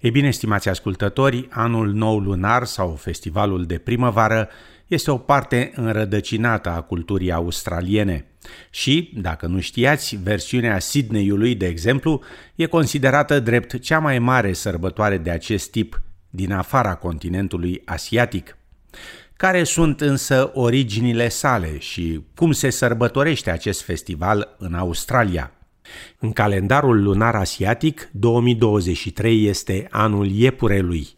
[0.00, 4.48] Ei bine, stimați ascultători, anul nou lunar sau festivalul de primăvară
[4.86, 8.26] este o parte înrădăcinată a culturii australiene.
[8.70, 12.20] Și, dacă nu știați, versiunea Sydneyului, de exemplu,
[12.54, 18.56] e considerată drept cea mai mare sărbătoare de acest tip din afara continentului asiatic.
[19.36, 25.52] Care sunt însă originile sale și cum se sărbătorește acest festival în Australia?
[26.18, 31.08] În calendarul lunar asiatic, 2023 este anul iepurelui.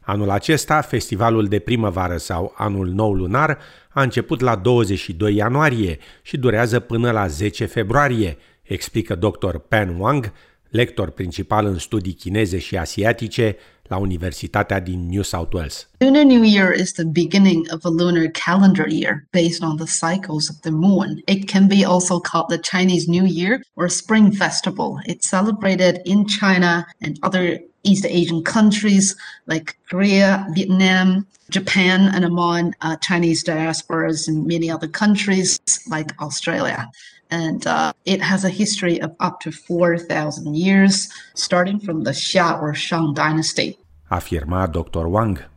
[0.00, 6.36] Anul acesta, festivalul de primăvară sau anul nou lunar a început la 22 ianuarie și
[6.36, 9.56] durează până la 10 februarie, explică dr.
[9.56, 10.32] Pen Wang,
[10.68, 13.56] lector principal în studii chineze și asiatice
[13.90, 15.88] la Universitatea din New South Wales.
[15.98, 20.48] Lunar New Year is the beginning of a lunar calendar year based on the cycles
[20.48, 21.22] of the moon.
[21.26, 24.98] It can be also called the Chinese New Year or Spring Festival.
[25.04, 29.16] It's celebrated in China and other East Asian countries
[29.46, 36.90] like Korea, Vietnam, Japan, and among uh, Chinese diasporas in many other countries like Australia.
[37.30, 42.60] And uh, it has a history of up to 4,000 years, starting from the Xia
[42.60, 43.78] or Shang dynasty.
[44.10, 45.04] Afirma Dr.
[45.04, 45.50] Wang.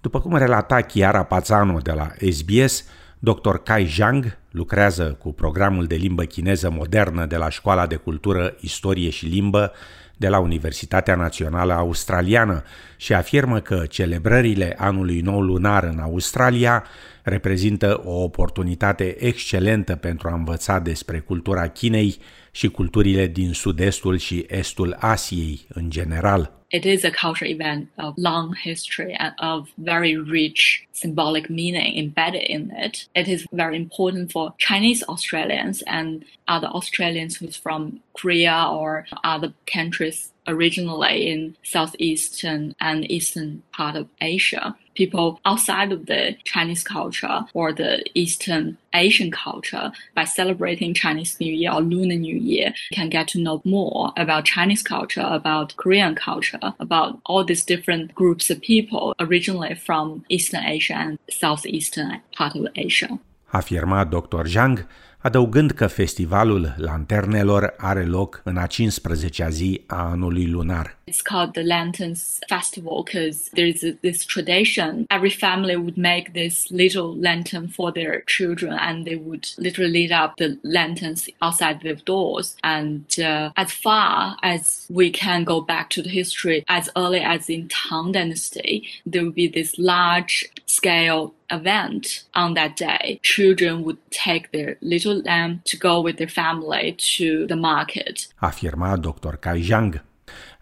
[0.00, 2.84] După cum relata Chiara Pazano de la SBS,
[3.18, 3.54] Dr.
[3.56, 9.10] Kai Zhang lucrează cu programul de limbă chineză modernă de la Școala de Cultură, Istorie
[9.10, 9.72] și Limbă
[10.16, 12.62] de la Universitatea Națională Australiană
[12.96, 16.84] și afirmă că celebrările anului nou lunar în Australia
[17.22, 22.16] reprezintă o oportunitate excelentă pentru a învăța despre cultura Chinei
[22.50, 26.62] și culturile din sud-estul și estul Asiei în general.
[26.72, 32.42] it is a cultural event of long history and of very rich symbolic meaning embedded
[32.48, 33.08] in it.
[33.14, 39.52] It is very important for Chinese Australians and other Australians who's from Korea or other
[39.66, 44.76] countries originally in southeastern and eastern part of Asia.
[44.94, 51.52] People outside of the Chinese culture or the Eastern Asian culture, by celebrating Chinese New
[51.52, 56.14] Year or Lunar New Year, can get to know more about Chinese culture, about Korean
[56.14, 62.54] culture, about all these different groups of people originally from Eastern Asia and Southeastern part
[62.54, 63.18] of Asia.
[63.52, 64.44] Afirma Dr.
[64.44, 64.86] Zhang,
[65.22, 70.96] adăugând că festivalul lanternelor are loc în a 15-a zi a anului lunar.
[71.10, 75.04] It's called the Lanterns Festival because there is this tradition.
[75.08, 80.24] Every family would make this little lantern for their children and they would literally light
[80.24, 82.56] up the lanterns outside their doors.
[82.62, 87.48] And uh, as far as we can go back to the history, as early as
[87.48, 93.18] in Tang Dynasty, there would be this large scale event on that day.
[93.22, 98.28] Children would take their little lamb to go with their family to the market.
[98.36, 99.36] Afirma Dr.
[99.36, 100.04] Kai Zhang.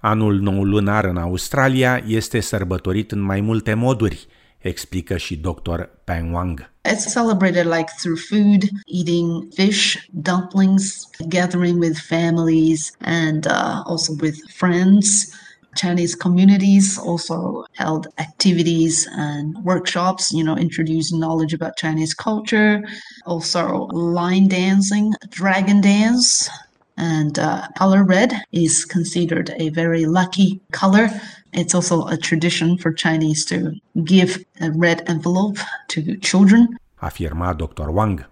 [0.00, 4.26] Anul nou lunar în Australia este sărbătorit în mai multe moduri,
[4.58, 5.80] explică și Dr.
[6.04, 6.70] Peng Wang.
[6.88, 14.38] It's celebrated like through food, eating fish, dumplings, gathering with families, and uh, also with
[14.48, 15.34] friends.
[15.76, 22.82] Chinese communities also held activities and workshops, you know, introducing knowledge about Chinese culture,
[23.26, 26.48] also line dancing, dragon dance,
[26.96, 31.08] and uh, color red is considered a very lucky color.
[31.52, 33.72] It's also a tradition for Chinese to
[34.04, 35.58] give a red envelope
[35.88, 36.76] to children.
[37.02, 37.90] Afirma Dr.
[37.90, 38.24] Wang.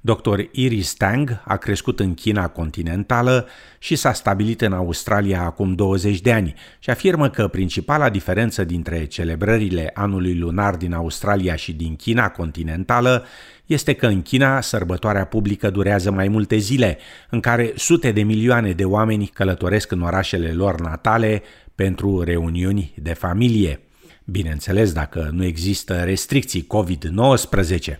[0.00, 0.40] Dr.
[0.50, 6.32] Iris Tang a crescut în China continentală și s-a stabilit în Australia acum 20 de
[6.32, 12.28] ani și afirmă că principala diferență dintre celebrările anului lunar din Australia și din China
[12.28, 13.24] continentală
[13.66, 16.98] este că în China sărbătoarea publică durează mai multe zile,
[17.30, 21.42] în care sute de milioane de oameni călătoresc în orașele lor natale
[21.74, 23.80] pentru reuniuni de familie.
[24.24, 27.98] Bineînțeles, dacă nu există restricții COVID-19.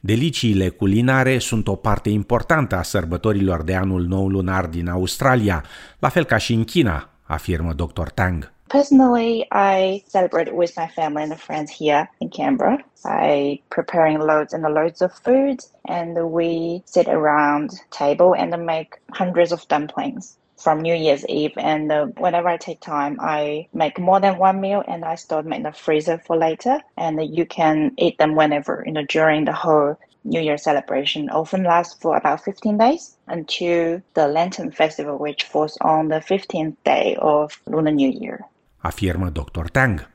[0.00, 5.64] Deliciile culinare sunt o parte importantă a sărbătorilor de anul nou lunar din Australia,
[5.98, 8.08] la fel ca și în China, afirmă Dr.
[8.14, 8.52] Tang.
[8.68, 14.62] Personally, I celebrate with my family and friends here in Canberra by preparing loads and
[14.62, 20.36] loads of food, and we sit around table and make hundreds of dumplings.
[20.58, 21.52] From New Year's Eve.
[21.56, 25.42] And uh, whenever I take time, I make more than one meal and I store
[25.42, 26.80] them in the freezer for later.
[26.96, 31.30] And you can eat them whenever, you know, during the whole New Year celebration.
[31.30, 36.76] Often lasts for about 15 days until the Lantern Festival, which falls on the 15th
[36.84, 38.40] day of Lunar New Year.
[38.78, 39.68] Afirmă Dr.
[39.72, 40.08] Tang.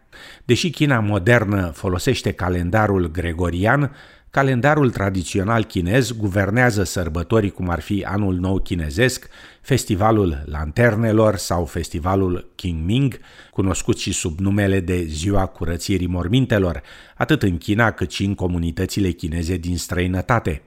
[0.45, 3.95] Deși China modernă folosește calendarul gregorian,
[4.33, 9.27] Calendarul tradițional chinez guvernează sărbători cum ar fi Anul Nou Chinezesc,
[9.61, 13.19] Festivalul Lanternelor sau Festivalul Qingming,
[13.51, 16.81] cunoscut și sub numele de Ziua Curățirii Mormintelor,
[17.15, 20.61] atât în China cât și în comunitățile chineze din străinătate.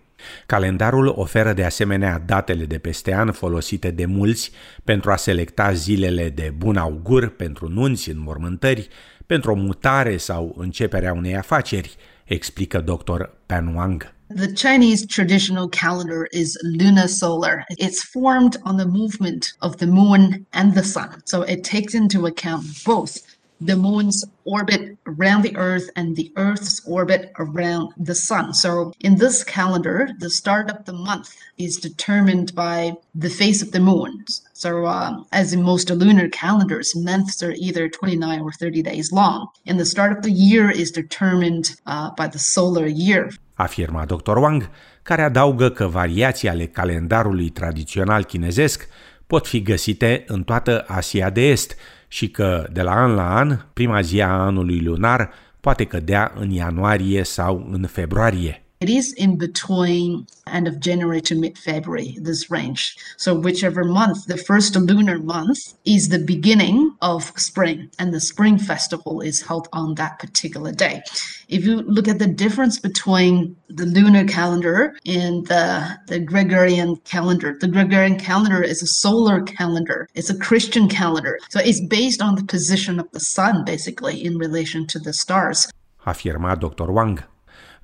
[0.46, 4.50] Calendarul oferă de asemenea datele de peste an folosite de mulți
[4.84, 8.88] pentru a selecta zilele de bun augur pentru nunți, înmormântări,
[9.26, 11.96] pentru o mutare sau începerea unei afaceri,
[12.26, 13.30] explică dr.
[13.46, 14.14] Pan Wang.
[14.28, 17.64] The Chinese traditional calendar is lunar solar.
[17.78, 21.22] It's formed on the movement of the moon and the sun.
[21.24, 26.86] So it takes into account both the moon's orbit around the earth and the earth's
[26.86, 28.54] orbit around the sun.
[28.54, 33.72] So in this calendar, the start of the month is determined by the phase of
[33.72, 34.24] the moon.
[34.52, 39.48] So uh, as in most lunar calendars, months are either 29 or 30 days long.
[39.66, 43.30] And the start of the year is determined uh, by the solar year.
[43.58, 44.36] Afirma Dr.
[44.36, 44.70] Wang,
[45.02, 48.88] care adaugă că variații ale calendarului tradițional chinezesc
[49.26, 51.76] pot fi găsite în toată Asia de Est,
[52.16, 55.30] și că de la an la an, prima zi a anului lunar
[55.60, 58.65] poate cădea în ianuarie sau în februarie.
[58.78, 62.94] It is in between end of January to mid February, this range.
[63.16, 68.58] So, whichever month, the first lunar month, is the beginning of spring, and the spring
[68.58, 71.00] festival is held on that particular day.
[71.48, 77.56] If you look at the difference between the lunar calendar and the, the Gregorian calendar,
[77.58, 81.38] the Gregorian calendar is a solar calendar, it's a Christian calendar.
[81.48, 85.66] So, it's based on the position of the sun, basically, in relation to the stars.
[86.06, 86.92] Afirma Dr.
[86.92, 87.20] Wang.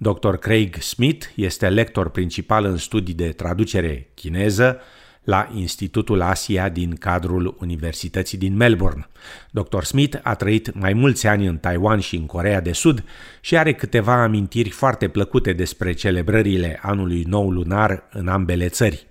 [0.03, 0.35] Dr.
[0.35, 4.81] Craig Smith este lector principal în studii de traducere chineză
[5.25, 9.09] la Institutul Asia din cadrul Universității din Melbourne.
[9.51, 9.83] Dr.
[9.83, 13.05] Smith a trăit mai mulți ani în Taiwan și în Corea de Sud
[13.41, 19.07] și are câteva amintiri foarte plăcute despre celebrările anului nou lunar în ambele țări.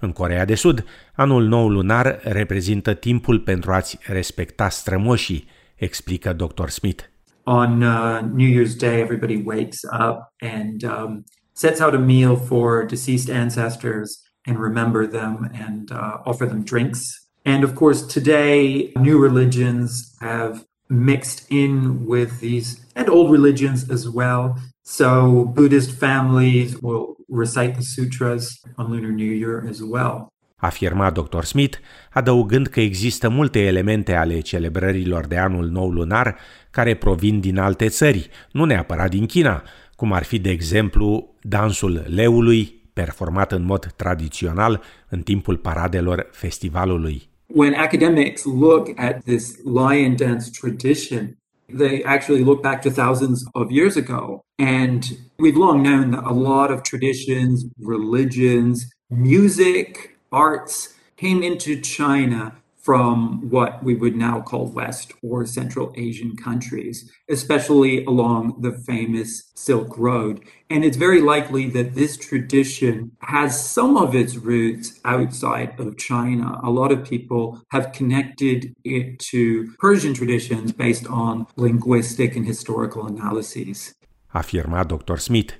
[0.00, 0.84] În Corea de Sud,
[1.14, 6.68] anul nou lunar reprezintă timpul pentru a-ți respecta strămoșii, explică Dr.
[6.68, 7.04] Smith.
[7.46, 12.84] On uh, New Year's Day, everybody wakes up and um, sets out a meal for
[12.84, 17.26] deceased ancestors and remember them and uh, offer them drinks.
[17.44, 24.08] And of course, today, new religions have mixed in with these and old religions as
[24.08, 24.58] well.
[24.82, 30.32] So, Buddhist families will recite the sutras on Lunar New Year as well.
[30.56, 31.42] Afirma Dr.
[31.42, 31.78] Smith,
[32.12, 36.36] adăugând că există multe elemente ale celebrărilor de anul nou lunar
[36.70, 39.62] care provin din alte țări, nu neapărat din China,
[39.96, 47.22] cum ar fi, de exemplu, dansul leului, performat în mod tradițional în timpul paradelor festivalului.
[47.46, 51.36] When academics look at this lion dance tradition,
[51.76, 54.40] they actually look back to thousands of years ago.
[54.58, 55.02] And
[55.38, 62.56] we've long known that a lot of traditions, religions, music, arts came into China
[62.86, 69.50] from what we would now call West or Central Asian countries, especially along the famous
[69.56, 70.40] Silk Road.
[70.70, 76.60] And it's very likely that this tradition has some of its roots outside of China.
[76.62, 83.04] A lot of people have connected it to Persian traditions based on linguistic and historical
[83.04, 83.94] analyses.
[84.32, 85.16] Afirma Dr.
[85.16, 85.54] Smith.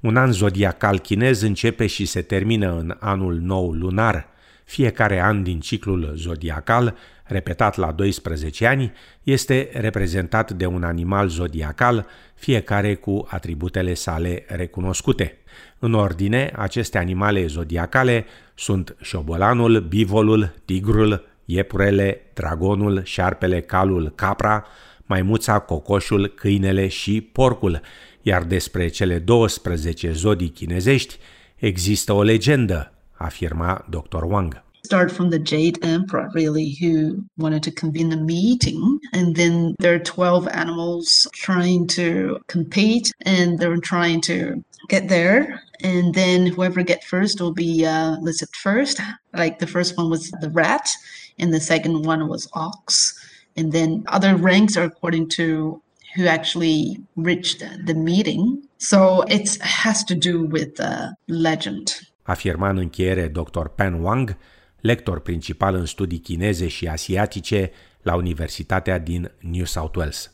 [0.00, 4.28] Un an zodiacal chinez începe și se termină în anul nou lunar.
[4.64, 12.06] Fiecare an din ciclul zodiacal, repetat la 12 ani, este reprezentat de un animal zodiacal,
[12.34, 15.38] fiecare cu atributele sale recunoscute.
[15.78, 24.64] În ordine, aceste animale zodiacale sunt șobolanul, bivolul, tigrul, iepurele, dragonul, șarpele, calul, capra,
[25.06, 27.80] maimuța, cocoșul, câinele și porcul,
[28.26, 31.16] iar despre cele 12 zodii chinezești
[31.56, 34.22] există o legendă, afirma Dr.
[34.22, 34.62] Wang.
[34.84, 38.98] Start from the Jade Emperor, really, who wanted to convene a meeting.
[39.12, 45.62] And then there are 12 animals trying to compete and they're trying to get there.
[45.82, 49.00] And then whoever get first will be uh, listed first.
[49.32, 50.90] Like the first one was the rat,
[51.38, 53.14] and the second one was ox.
[53.56, 55.80] And then other ranks are according to
[56.16, 58.68] who actually reached the meeting.
[58.76, 61.98] So it has to do with the legend.
[62.22, 63.66] Afirma în încheiere Dr.
[63.66, 64.36] Pen Wang,
[64.80, 67.70] lector principal în studii chineze și asiatice
[68.02, 70.32] la Universitatea din New South Wales.